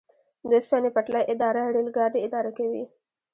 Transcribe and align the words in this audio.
د 0.49 0.51
اوسپنې 0.57 0.89
پټلۍ 0.95 1.23
اداره 1.33 1.61
ریل 1.75 1.89
ګاډي 1.97 2.19
اداره 2.23 2.51
کوي 2.57 2.83